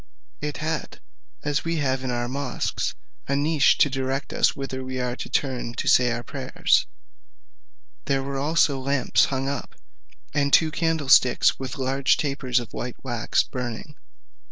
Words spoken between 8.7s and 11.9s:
lamps hung up, and two candlesticks with